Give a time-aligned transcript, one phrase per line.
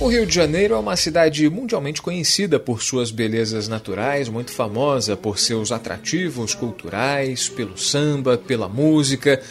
[0.00, 5.14] O Rio de Janeiro é uma cidade mundialmente conhecida por suas belezas naturais, muito famosa
[5.14, 9.42] por seus atrativos culturais, pelo samba, pela música.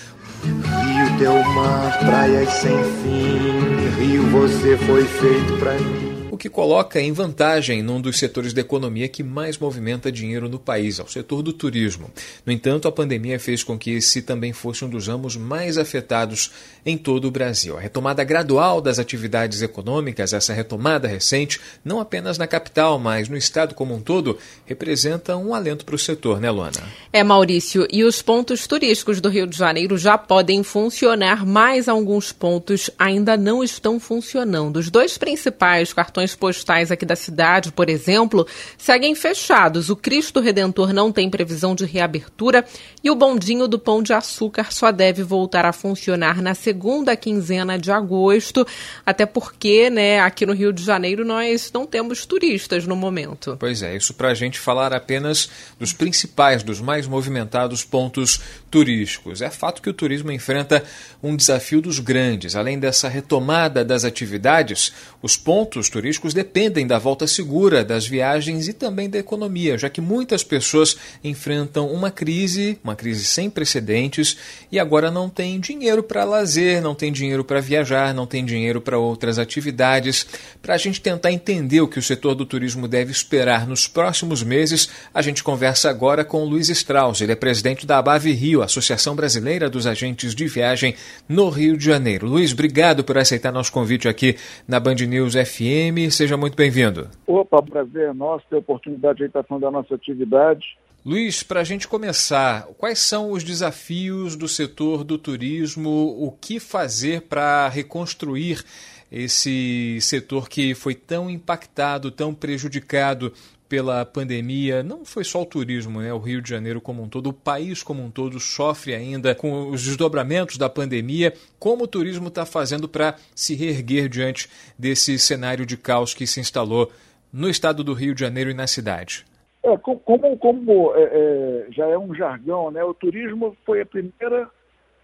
[0.43, 6.08] Rio teu mar, praias sem fim, Rio você foi feito pra mim
[6.39, 10.99] que coloca em vantagem num dos setores da economia que mais movimenta dinheiro no país,
[10.99, 12.09] ao setor do turismo.
[12.45, 16.51] No entanto, a pandemia fez com que esse também fosse um dos ramos mais afetados
[16.85, 17.77] em todo o Brasil.
[17.77, 23.35] A retomada gradual das atividades econômicas, essa retomada recente, não apenas na capital, mas no
[23.37, 26.81] estado como um todo, representa um alento para o setor, né, Luana?
[27.11, 27.85] É, Maurício.
[27.91, 33.35] E os pontos turísticos do Rio de Janeiro já podem funcionar, mas alguns pontos ainda
[33.35, 34.77] não estão funcionando.
[34.77, 38.45] Os dois principais cartões cartões postais aqui da cidade, por exemplo,
[38.77, 39.89] seguem fechados.
[39.89, 42.65] O Cristo Redentor não tem previsão de reabertura
[43.03, 47.77] e o bondinho do Pão de Açúcar só deve voltar a funcionar na segunda quinzena
[47.77, 48.65] de agosto,
[49.05, 53.57] até porque, né, aqui no Rio de Janeiro nós não temos turistas no momento.
[53.59, 55.49] Pois é, isso para a gente falar apenas
[55.79, 59.41] dos principais, dos mais movimentados pontos turísticos.
[59.41, 60.83] É fato que o turismo enfrenta
[61.21, 62.55] um desafio dos grandes.
[62.55, 68.73] Além dessa retomada das atividades, os pontos turísticos dependem da volta segura das viagens e
[68.73, 74.37] também da economia, já que muitas pessoas enfrentam uma crise, uma crise sem precedentes,
[74.71, 78.81] e agora não tem dinheiro para lazer, não tem dinheiro para viajar, não tem dinheiro
[78.81, 80.27] para outras atividades.
[80.61, 84.43] Para a gente tentar entender o que o setor do turismo deve esperar nos próximos
[84.43, 87.21] meses, a gente conversa agora com Luiz Strauss.
[87.21, 90.95] Ele é presidente da Abave Rio, Associação Brasileira dos Agentes de Viagem
[91.27, 92.27] no Rio de Janeiro.
[92.27, 94.35] Luiz, obrigado por aceitar nosso convite aqui
[94.67, 97.09] na Band News FM seja muito bem-vindo.
[97.27, 100.77] Opa, prazer é nosso ter a oportunidade de estar falando da nossa atividade.
[101.05, 105.89] Luiz, para a gente começar, quais são os desafios do setor do turismo?
[105.89, 108.63] O que fazer para reconstruir
[109.11, 113.33] esse setor que foi tão impactado, tão prejudicado
[113.69, 116.11] pela pandemia, não foi só o turismo, né?
[116.11, 119.69] O Rio de Janeiro como um todo, o país como um todo sofre ainda com
[119.69, 121.31] os desdobramentos da pandemia.
[121.59, 126.39] Como o turismo está fazendo para se reerguer diante desse cenário de caos que se
[126.39, 126.91] instalou
[127.31, 129.23] no estado do Rio de Janeiro e na cidade?
[129.61, 132.83] É, como, como é, é, já é um jargão, né?
[132.83, 134.49] O turismo foi a primeira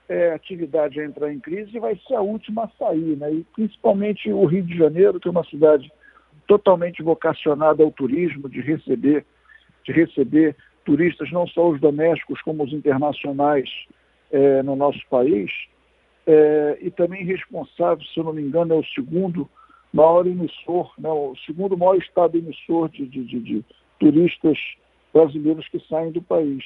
[0.09, 3.31] é, atividade a entrar em crise e vai ser a última a sair, né?
[3.31, 5.91] E principalmente o Rio de Janeiro, que é uma cidade
[6.47, 9.25] totalmente vocacionada ao turismo, de receber,
[9.85, 13.69] de receber turistas, não só os domésticos, como os internacionais
[14.31, 15.51] é, no nosso país,
[16.27, 19.49] é, e também responsável, se eu não me engano, é o segundo
[19.93, 23.65] maior emissor, né, o segundo maior estado emissor de, de, de, de
[23.99, 24.57] turistas
[25.13, 26.63] brasileiros que saem do país.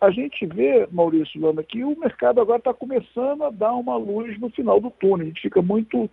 [0.00, 4.38] A gente vê, Maurício Lama, que o mercado agora está começando a dar uma luz
[4.38, 5.24] no final do túnel.
[5.24, 6.10] A gente fica muito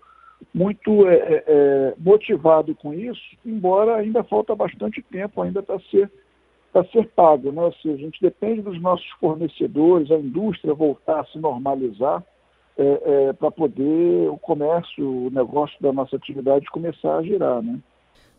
[0.53, 6.11] muito é, é, é, motivado com isso, embora ainda falta bastante tempo ainda para ser
[6.71, 7.61] para ser pago, né?
[7.61, 12.23] Ou seja, a gente depende dos nossos fornecedores, a indústria voltar a se normalizar
[12.77, 17.77] é, é para poder o comércio, o negócio da nossa atividade começar a girar, né?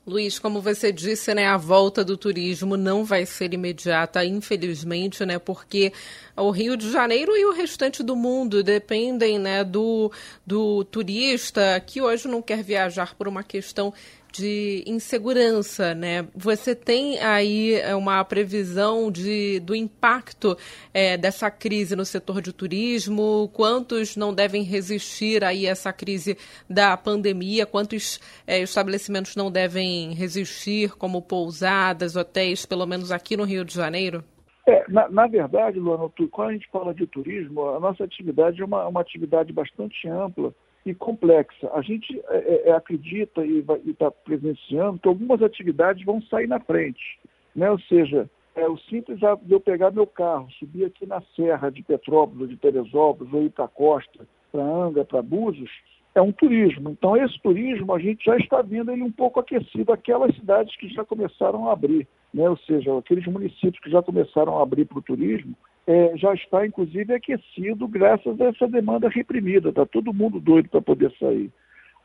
[0.05, 5.39] Luiz, como você disse, né, a volta do turismo não vai ser imediata, infelizmente, né,
[5.39, 5.93] porque
[6.37, 10.11] o Rio de Janeiro e o restante do mundo dependem, né, do,
[10.45, 13.95] do turista que hoje não quer viajar por uma questão
[14.33, 16.27] de insegurança, né?
[16.35, 20.57] Você tem aí é, uma previsão de, do impacto
[20.93, 23.51] é, dessa crise no setor de turismo?
[23.53, 26.37] Quantos não devem resistir aí a essa crise
[26.69, 27.67] da pandemia?
[27.67, 33.75] Quantos é, estabelecimentos não devem resistir, como pousadas, hotéis, pelo menos aqui no Rio de
[33.75, 34.25] Janeiro?
[34.67, 38.65] É, na, na, verdade, Luana, quando a gente fala de turismo, a nossa atividade é
[38.65, 41.71] uma, uma atividade bastante ampla e complexa.
[41.73, 46.61] A gente é, é, é acredita e está presenciando que algumas atividades vão sair na
[46.61, 47.19] frente.
[47.55, 47.71] Né?
[47.71, 51.83] Ou seja, é o simples de eu pegar meu carro, subir aqui na Serra de
[51.83, 55.71] Petrópolis, de Teresópolis, ou ir para a costa, para Anga, para Búzios,
[56.15, 56.91] é um turismo.
[56.91, 60.89] Então, esse turismo a gente já está vendo ele um pouco aquecido, aquelas cidades que
[60.89, 62.49] já começaram a abrir, né?
[62.49, 65.57] ou seja, aqueles municípios que já começaram a abrir para o turismo,
[65.87, 69.71] é, já está, inclusive, aquecido graças a essa demanda reprimida.
[69.71, 71.51] Está todo mundo doido para poder sair.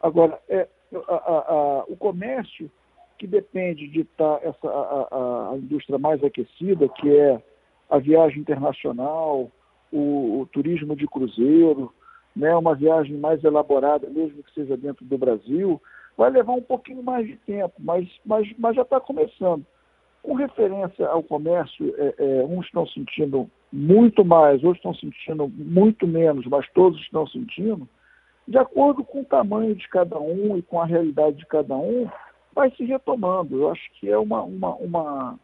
[0.02, 0.68] Agora, é,
[1.08, 2.72] a, a, a, o comércio
[3.18, 7.42] que depende de estar tá essa, a, indústria mais aquecida, que é
[7.90, 9.52] a viagem internacional,
[9.92, 11.92] o, o, turismo de cruzeiro,
[12.36, 15.82] né, uma viagem mais elaborada, mesmo que seja dentro do Brasil,
[16.16, 19.66] vai levar um pouquinho mais de tempo, mas, mas, mas já está começando.
[20.22, 26.08] Com referência ao comércio, é, é, uns estão sentindo muito mais, outros estão sentindo muito
[26.08, 27.88] menos, mas todos estão sentindo.
[28.48, 32.10] De acordo com o tamanho de cada um e com a realidade de cada um,
[32.54, 33.58] vai se retomando.
[33.58, 35.40] Eu acho que é uma, uma, uma,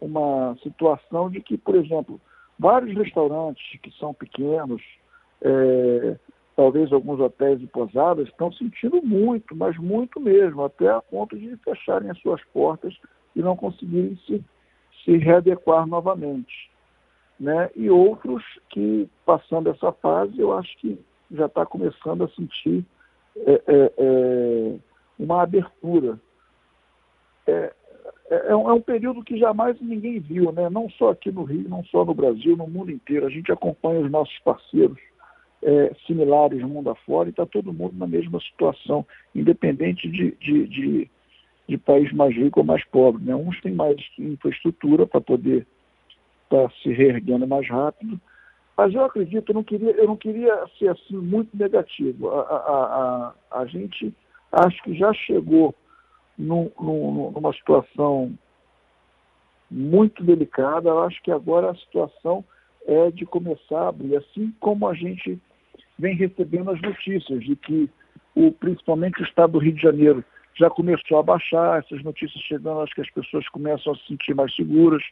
[0.00, 2.20] uma situação de que, por exemplo,
[2.58, 4.82] vários restaurantes que são pequenos,
[5.42, 6.16] é,
[6.56, 11.56] talvez alguns hotéis e pousadas, estão sentindo muito, mas muito mesmo, até a ponto de
[11.58, 12.96] fecharem as suas portas
[13.36, 14.42] e não conseguirem se,
[15.04, 16.73] se readequar novamente.
[17.38, 17.70] Né?
[17.74, 20.98] E outros que, passando essa fase, eu acho que
[21.30, 22.84] já está começando a sentir
[23.36, 24.76] é, é, é,
[25.18, 26.20] uma abertura.
[27.46, 27.72] É,
[28.30, 30.70] é, é, um, é, um, período que jamais ninguém viu, né?
[30.70, 33.26] não só aqui no Rio, não só no Brasil, no mundo inteiro.
[33.26, 34.98] A gente acompanha os nossos parceiros
[35.62, 39.04] é, similares mundo afora e está todo mundo na mesma situação,
[39.34, 41.10] independente de, de, de
[41.68, 43.22] de país mais rico ou mais pobre.
[43.24, 43.34] Né?
[43.34, 45.66] Uns têm mais infraestrutura para poder
[46.44, 48.20] estar tá se reerguendo mais rápido,
[48.76, 52.30] mas eu acredito, eu não queria, eu não queria ser assim muito negativo.
[52.30, 54.12] A, a, a, a gente
[54.50, 55.74] acho que já chegou
[56.36, 58.36] num, num, numa situação
[59.70, 60.88] muito delicada.
[60.88, 62.44] Eu acho que agora a situação
[62.86, 65.38] é de começar a abrir, assim como a gente
[65.98, 67.88] vem recebendo as notícias de que
[68.34, 70.24] o, principalmente o estado do Rio de Janeiro
[70.56, 74.34] já começou a baixar, essas notícias chegando, acho que as pessoas começam a se sentir
[74.34, 75.02] mais seguras,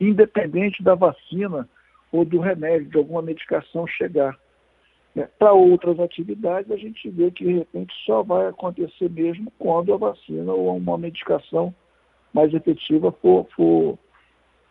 [0.00, 1.68] independente da vacina
[2.12, 4.38] ou do remédio, de alguma medicação chegar.
[5.16, 9.92] É, Para outras atividades, a gente vê que, de repente, só vai acontecer mesmo quando
[9.94, 11.74] a vacina ou uma medicação
[12.32, 13.98] mais efetiva for, for,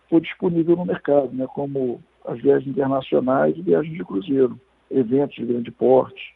[0.09, 1.47] for disponível no mercado, né?
[1.47, 4.59] como as viagens internacionais e viagens de cruzeiro,
[4.91, 6.35] eventos de grande porte,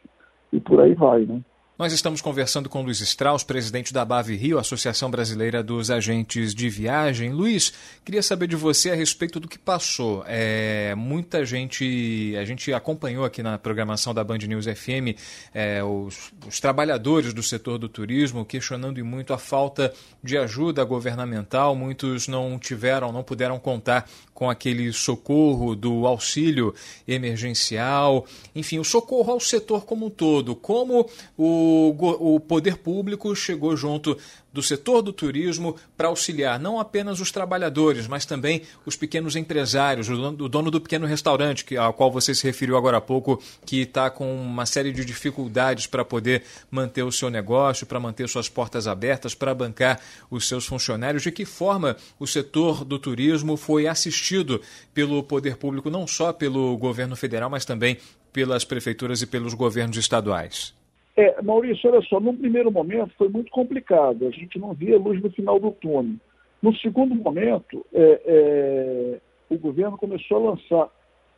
[0.52, 1.26] e por aí vai.
[1.26, 1.42] Né?
[1.78, 6.68] Nós estamos conversando com Luiz Strauss, presidente da Bave Rio, Associação Brasileira dos Agentes de
[6.68, 7.30] Viagem.
[7.30, 7.72] Luiz,
[8.04, 10.24] queria saber de você a respeito do que passou.
[10.26, 15.16] É, muita gente, a gente acompanhou aqui na programação da Band News FM
[15.54, 21.76] é, os, os trabalhadores do setor do turismo questionando muito a falta de ajuda governamental.
[21.76, 26.74] Muitos não tiveram, não puderam contar com aquele socorro do auxílio
[27.06, 30.56] emergencial, enfim, o socorro ao setor como um todo.
[30.56, 34.16] Como o, o poder público chegou junto
[34.52, 40.08] do setor do turismo para auxiliar não apenas os trabalhadores, mas também os pequenos empresários,
[40.08, 43.82] o dono, do pequeno restaurante, que, ao qual você se referiu agora há pouco, que
[43.82, 48.48] está com uma série de dificuldades para poder manter o seu negócio, para manter suas
[48.48, 50.00] portas abertas, para bancar
[50.30, 51.22] os seus funcionários.
[51.22, 54.60] De que forma o setor do turismo foi assistido
[54.92, 57.98] pelo poder público, não só pelo governo federal, mas também
[58.32, 60.77] pelas prefeituras e pelos governos estaduais?
[61.18, 65.20] É, Maurício, olha só, num primeiro momento foi muito complicado, a gente não via luz
[65.20, 66.14] no final do túnel.
[66.62, 69.20] No segundo momento, é, é,
[69.50, 70.88] o governo começou a lançar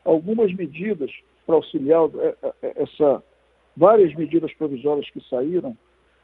[0.05, 1.11] algumas medidas
[1.47, 3.23] para auxiliar é, é, essa
[3.75, 5.75] várias medidas provisórias que saíram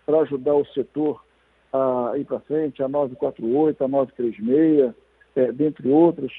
[0.05, 1.25] para ajudar o setor
[1.73, 4.94] a ir para frente, a 948, a 936,
[5.35, 6.33] é, dentre outras.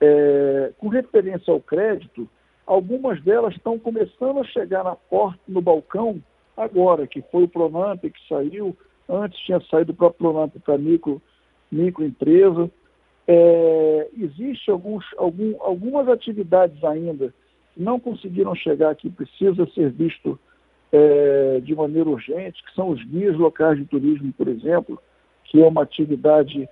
[0.00, 2.28] É, com referência ao crédito,
[2.66, 6.20] algumas delas estão começando a chegar na porta, no balcão
[6.58, 8.76] agora, que foi o Pronamp que saiu,
[9.08, 11.22] antes tinha saído o próprio Pronamp para micro,
[11.70, 12.70] microempresa.
[13.26, 17.32] É, Existem alguns, algum, algumas atividades ainda
[17.72, 20.38] que não conseguiram chegar aqui, precisa ser visto
[20.90, 25.00] é, de maneira urgente, que são os guias locais de turismo, por exemplo,
[25.44, 26.68] que é uma atividade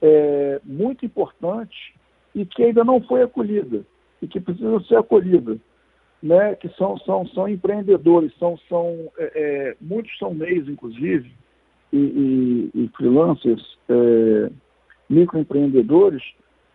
[0.00, 1.94] é, muito importante
[2.34, 3.84] e que ainda não foi acolhida
[4.22, 5.58] e que precisa ser acolhida
[6.26, 11.32] né, que são, são, são empreendedores, são, são, é, é, muitos são MEIs, inclusive,
[11.92, 14.50] e, e, e freelancers, é,
[15.08, 16.22] microempreendedores,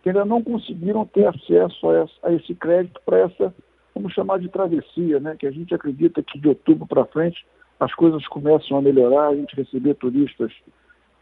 [0.02, 3.54] que ainda não conseguiram ter acesso a, essa, a esse crédito para essa,
[3.94, 7.44] vamos chamar de travessia, né, que a gente acredita que de outubro para frente
[7.78, 10.52] as coisas começam a melhorar, a gente receber turistas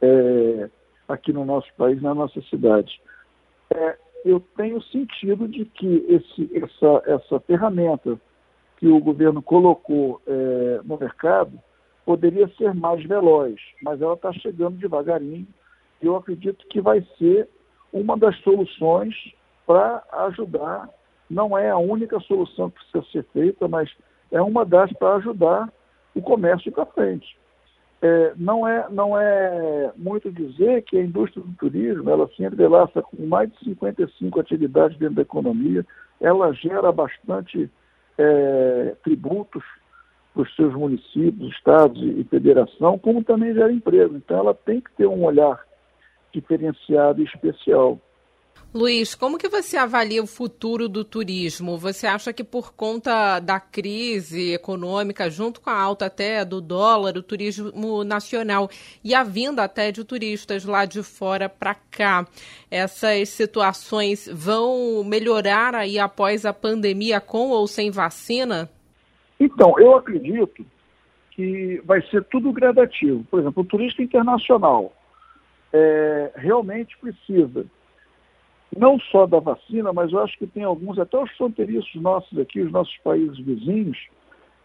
[0.00, 0.70] é,
[1.08, 3.00] aqui no nosso país, na nossa cidade.
[3.74, 8.20] É, eu tenho sentido de que esse, essa, essa ferramenta
[8.76, 11.58] que o governo colocou é, no mercado
[12.04, 15.46] poderia ser mais veloz, mas ela está chegando devagarinho
[16.02, 17.48] e eu acredito que vai ser
[17.92, 19.14] uma das soluções
[19.66, 20.88] para ajudar.
[21.28, 23.90] Não é a única solução que precisa ser feita, mas
[24.30, 25.72] é uma das para ajudar
[26.14, 27.38] o comércio para frente.
[28.02, 33.02] É, não, é, não é muito dizer que a indústria do turismo ela se entrelaça
[33.02, 35.84] com mais de 55 atividades dentro da economia,
[36.18, 37.70] ela gera bastante
[38.16, 39.62] é, tributos
[40.32, 44.16] para os seus municípios, estados e federação, como também gera emprego.
[44.16, 45.60] Então ela tem que ter um olhar
[46.32, 47.98] diferenciado e especial.
[48.72, 51.76] Luiz, como que você avalia o futuro do turismo?
[51.76, 57.16] Você acha que por conta da crise econômica, junto com a alta até do dólar,
[57.16, 58.70] o turismo nacional
[59.02, 62.24] e a vinda até de turistas lá de fora para cá,
[62.70, 68.70] essas situações vão melhorar aí após a pandemia com ou sem vacina?
[69.40, 70.64] Então, eu acredito
[71.32, 73.24] que vai ser tudo gradativo.
[73.28, 74.92] Por exemplo, o turista internacional
[75.72, 77.66] é, realmente precisa
[78.76, 82.60] não só da vacina, mas eu acho que tem alguns, até os fronteiriços nossos aqui,
[82.60, 83.98] os nossos países vizinhos,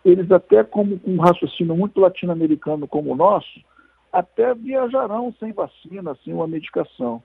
[0.03, 3.59] eles até como com um raciocínio muito latino-americano como o nosso,
[4.13, 7.21] até viajarão sem vacina, sem uma medicação.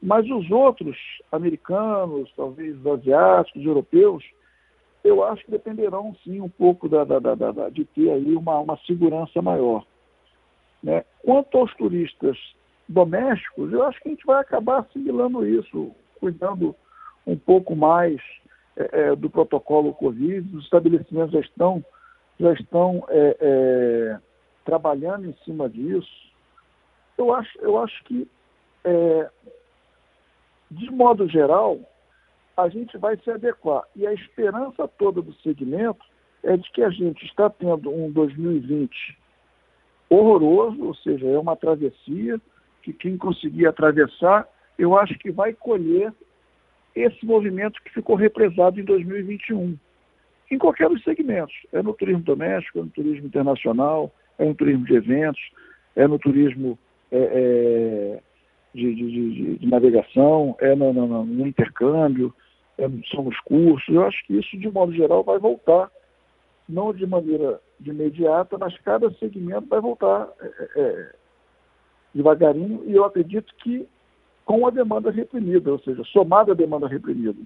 [0.00, 0.96] Mas os outros,
[1.32, 4.24] americanos, talvez asiáticos, europeus,
[5.02, 8.60] eu acho que dependerão sim um pouco da, da, da, da de ter aí uma,
[8.60, 9.84] uma segurança maior.
[10.82, 11.04] Né?
[11.24, 12.36] Quanto aos turistas
[12.88, 16.74] domésticos, eu acho que a gente vai acabar assimilando isso cuidando
[17.26, 18.20] um pouco mais
[18.76, 21.84] é, é, do protocolo Covid, os estabelecimentos já estão,
[22.38, 24.18] já estão é, é
[24.64, 26.28] trabalhando em cima disso.
[27.16, 28.28] Eu acho, eu acho que,
[28.84, 29.30] é,
[30.70, 31.80] de modo geral,
[32.54, 33.84] a gente vai se adequar.
[33.96, 36.04] E a esperança toda do segmento
[36.42, 39.18] é de que a gente está tendo um 2020
[40.10, 42.40] horroroso, ou seja, é uma travessia,
[42.82, 44.48] que quem conseguir atravessar
[44.78, 46.12] eu acho que vai colher
[46.94, 49.76] esse movimento que ficou represado em 2021,
[50.50, 51.54] em qualquer dos segmentos.
[51.72, 55.40] É no turismo doméstico, é no turismo internacional, é no turismo de eventos,
[55.96, 56.78] é no turismo
[57.10, 58.20] é, é,
[58.74, 62.32] de, de, de, de, navegação, é no, no, no intercâmbio,
[62.78, 63.94] é, são os cursos.
[63.94, 65.90] Eu acho que isso, de modo geral, vai voltar,
[66.68, 71.12] não de maneira imediata, mas cada segmento vai voltar é, é, é
[72.14, 73.86] devagarinho, e eu acredito que
[74.48, 77.38] com a demanda reprimida, ou seja, somada à demanda reprimida.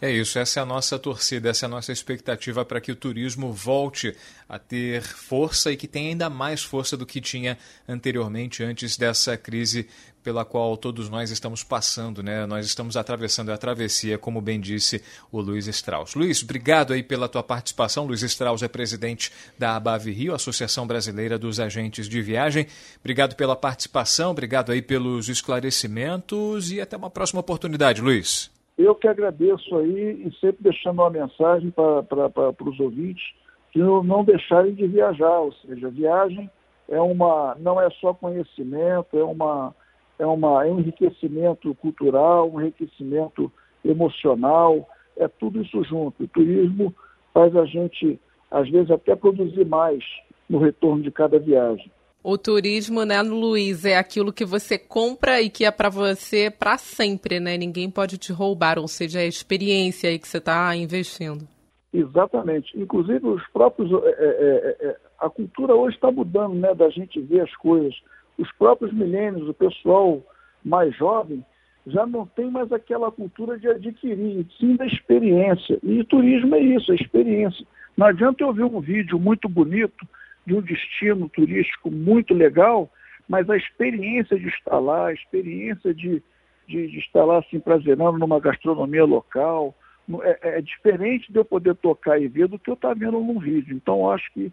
[0.00, 2.94] É isso, essa é a nossa torcida, essa é a nossa expectativa para que o
[2.94, 4.14] turismo volte
[4.48, 9.36] a ter força e que tenha ainda mais força do que tinha anteriormente, antes dessa
[9.36, 9.88] crise
[10.22, 12.46] pela qual todos nós estamos passando, né?
[12.46, 15.02] Nós estamos atravessando a travessia, como bem disse
[15.32, 16.14] o Luiz Strauss.
[16.14, 18.06] Luiz, obrigado aí pela tua participação.
[18.06, 22.68] Luiz Strauss é presidente da Abave Rio, Associação Brasileira dos Agentes de Viagem.
[23.00, 28.57] Obrigado pela participação, obrigado aí pelos esclarecimentos e até uma próxima oportunidade, Luiz.
[28.78, 33.24] Eu que agradeço aí e sempre deixando uma mensagem para os ouvintes
[33.72, 36.48] que não deixarem de viajar, ou seja, viagem
[36.88, 39.74] é uma, não é só conhecimento, é, uma,
[40.18, 43.52] é, uma, é um enriquecimento cultural, um enriquecimento
[43.84, 46.22] emocional, é tudo isso junto.
[46.22, 46.94] O turismo
[47.34, 48.18] faz a gente,
[48.48, 50.02] às vezes, até produzir mais
[50.48, 51.90] no retorno de cada viagem.
[52.22, 56.76] O turismo, né, Luiz, é aquilo que você compra e que é para você para
[56.76, 57.56] sempre, né?
[57.56, 61.46] Ninguém pode te roubar, ou seja, é a experiência aí que você está investindo.
[61.92, 62.78] Exatamente.
[62.78, 67.20] Inclusive os próprios, é, é, é, é a cultura hoje está mudando, né, da gente
[67.20, 67.94] ver as coisas.
[68.36, 70.20] Os próprios milênios, o pessoal
[70.64, 71.44] mais jovem,
[71.86, 75.78] já não tem mais aquela cultura de adquirir, sim da experiência.
[75.82, 77.64] E turismo é isso, é experiência.
[77.96, 80.06] Não adianta eu ver um vídeo muito bonito
[80.48, 82.90] de um destino turístico muito legal,
[83.28, 86.22] mas a experiência de estar lá, a experiência de,
[86.66, 89.74] de, de estar lá assim, prazerando numa gastronomia local,
[90.22, 93.38] é, é, diferente de eu poder tocar e ver do que eu estar vendo num
[93.38, 93.76] vídeo.
[93.76, 94.50] Então, acho que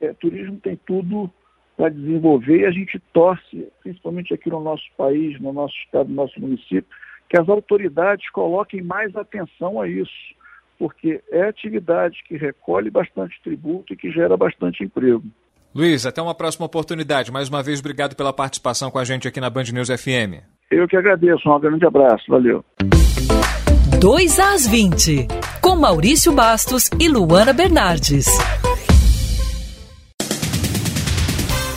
[0.00, 1.30] é, turismo tem tudo
[1.76, 6.14] para desenvolver e a gente torce, principalmente aqui no nosso país, no nosso estado, no
[6.14, 6.86] nosso município,
[7.28, 10.34] que as autoridades coloquem mais atenção a isso
[10.78, 15.24] porque é atividade que recolhe bastante tributo e que gera bastante emprego.
[15.74, 17.32] Luiz, até uma próxima oportunidade.
[17.32, 20.42] Mais uma vez, obrigado pela participação com a gente aqui na Band News FM.
[20.70, 21.48] Eu que agradeço.
[21.50, 22.24] Um grande abraço.
[22.28, 22.64] Valeu.
[24.00, 25.26] 2 às 20,
[25.60, 28.26] com Maurício Bastos e Luana Bernardes.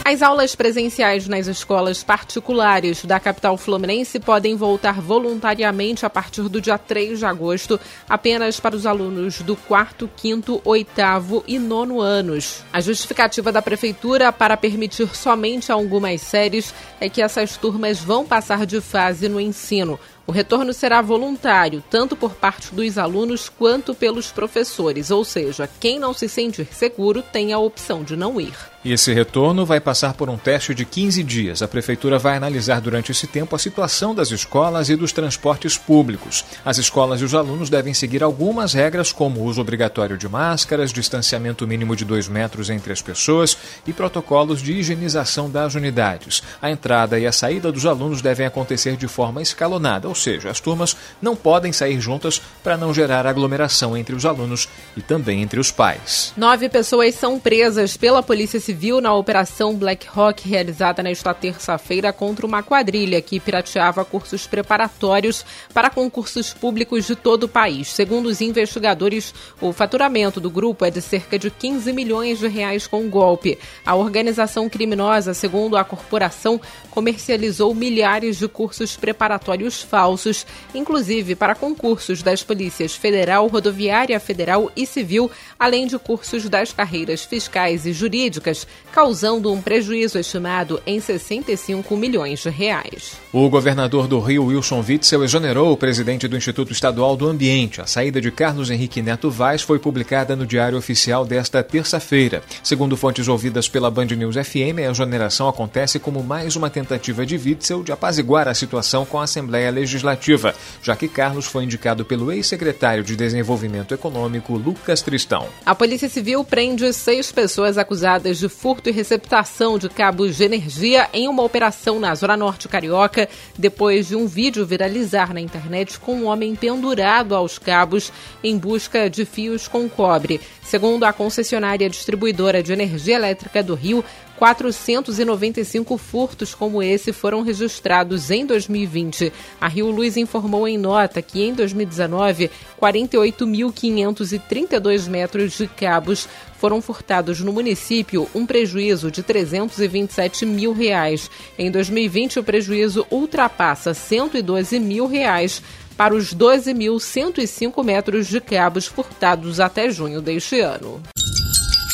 [0.10, 6.62] As aulas presenciais nas escolas particulares da capital fluminense podem voltar voluntariamente a partir do
[6.62, 12.64] dia 3 de agosto, apenas para os alunos do quarto, quinto, oitavo e nono anos.
[12.72, 18.66] A justificativa da prefeitura para permitir somente algumas séries é que essas turmas vão passar
[18.66, 20.00] de fase no ensino.
[20.26, 26.00] O retorno será voluntário, tanto por parte dos alunos quanto pelos professores, ou seja, quem
[26.00, 28.56] não se sentir seguro tem a opção de não ir.
[28.88, 31.62] E esse retorno vai passar por um teste de 15 dias.
[31.62, 36.46] A Prefeitura vai analisar durante esse tempo a situação das escolas e dos transportes públicos.
[36.64, 41.68] As escolas e os alunos devem seguir algumas regras, como uso obrigatório de máscaras, distanciamento
[41.68, 46.42] mínimo de dois metros entre as pessoas e protocolos de higienização das unidades.
[46.62, 50.62] A entrada e a saída dos alunos devem acontecer de forma escalonada, ou seja, as
[50.62, 55.60] turmas não podem sair juntas para não gerar aglomeração entre os alunos e também entre
[55.60, 56.32] os pais.
[56.38, 62.14] Nove pessoas são presas pela Polícia Civil civil na Operação Black Hawk, realizada nesta terça-feira
[62.14, 65.44] contra uma quadrilha que pirateava cursos preparatórios
[65.74, 67.88] para concursos públicos de todo o país.
[67.88, 72.86] Segundo os investigadores, o faturamento do grupo é de cerca de 15 milhões de reais
[72.86, 73.58] com o golpe.
[73.84, 82.22] A organização criminosa, segundo a corporação, comercializou milhares de cursos preparatórios falsos, inclusive para concursos
[82.22, 88.67] das polícias federal, rodoviária federal e civil, além de cursos das carreiras fiscais e jurídicas
[88.92, 93.18] causando um prejuízo estimado em 65 milhões de reais.
[93.32, 97.82] O governador do Rio, Wilson Witzel, exonerou o presidente do Instituto Estadual do Ambiente.
[97.82, 102.42] A saída de Carlos Henrique Neto Vaz foi publicada no Diário Oficial desta terça-feira.
[102.64, 107.36] Segundo fontes ouvidas pela Band News FM, a exoneração acontece como mais uma tentativa de
[107.38, 112.32] Witzel de apaziguar a situação com a Assembleia Legislativa, já que Carlos foi indicado pelo
[112.32, 115.48] ex-secretário de Desenvolvimento Econômico, Lucas Tristão.
[115.66, 121.10] A Polícia Civil prende seis pessoas acusadas de furto e receptação de cabos de energia
[121.14, 123.28] em uma operação na Zona Norte Carioca,
[123.58, 128.12] depois de um vídeo viralizar na internet com um homem pendurado aos cabos
[128.44, 130.42] em busca de fios com cobre.
[130.62, 134.04] Segundo a concessionária distribuidora de energia elétrica do Rio,
[134.38, 139.34] 495 furtos como esse foram registrados em 2020.
[139.60, 147.42] A Rio Luz informou em nota que em 2019, 48.532 metros de cabos foram furtados
[147.42, 151.30] no município, um prejuízo de 327 mil reais.
[151.58, 155.62] Em 2020, o prejuízo ultrapassa 112 mil reais
[155.96, 161.02] para os 12.105 metros de cabos furtados até junho deste ano.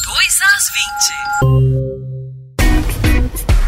[0.05, 0.63] 2 às
[1.71, 1.82] 20.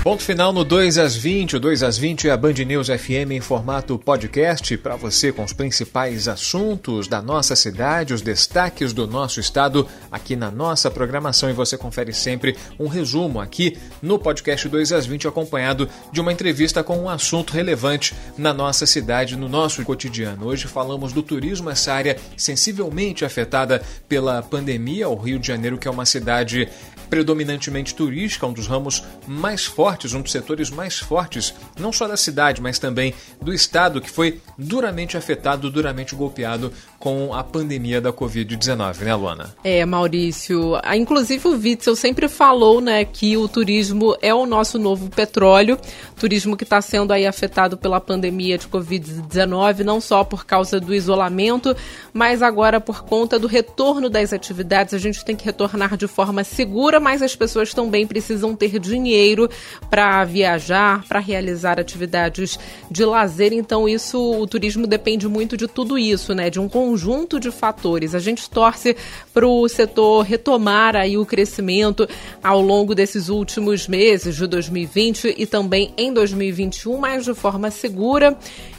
[0.05, 1.55] Ponto final no 2 às 20.
[1.55, 5.43] O 2 às 20 é a Band News FM em formato podcast para você com
[5.43, 11.49] os principais assuntos da nossa cidade, os destaques do nosso estado aqui na nossa programação.
[11.49, 16.31] E você confere sempre um resumo aqui no podcast 2 às 20, acompanhado de uma
[16.31, 20.45] entrevista com um assunto relevante na nossa cidade, no nosso cotidiano.
[20.45, 25.09] Hoje falamos do turismo, essa área sensivelmente afetada pela pandemia.
[25.09, 26.69] O Rio de Janeiro, que é uma cidade
[27.09, 32.17] predominantemente turística, um dos ramos mais fortes, um dos setores mais fortes, não só da
[32.17, 36.71] cidade, mas também do estado, que foi duramente afetado, duramente golpeado
[37.05, 39.55] com a pandemia da Covid-19, né, Luana?
[39.63, 40.75] É, Maurício.
[40.81, 45.77] Ah, inclusive o Witzel sempre falou, né, que o turismo é o nosso novo petróleo,
[46.19, 50.95] turismo que está sendo aí afetado pela pandemia de Covid-19, não só por causa do
[50.95, 51.77] isolamento,
[52.11, 54.95] mas agora por conta do retorno das atividades.
[54.95, 59.47] A gente tem que retornar de forma segura, mas as pessoas também precisam ter dinheiro
[59.91, 62.57] para viajar, para realizar atividades
[62.89, 63.53] de lazer.
[63.53, 66.49] Então, isso, o turismo depende muito de tudo isso, né?
[66.49, 66.94] De um conjunto
[67.39, 68.15] de fatores.
[68.15, 68.95] A gente torce
[69.33, 72.07] para o setor retomar aí o crescimento
[72.43, 78.37] ao longo desses últimos meses de 2020 e também em 2021, mas de forma segura.